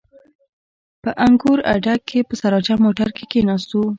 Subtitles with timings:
[1.03, 3.81] په انګور اډه کښې په سراچه موټر کښې کښېناستو.